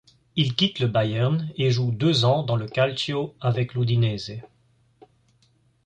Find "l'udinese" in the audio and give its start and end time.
3.75-4.31